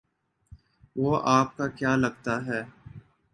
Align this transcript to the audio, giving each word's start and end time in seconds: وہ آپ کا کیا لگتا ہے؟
وہ 0.95 1.21
آپ 1.25 1.57
کا 1.57 1.67
کیا 1.67 1.95
لگتا 1.95 2.45
ہے؟ 2.45 2.61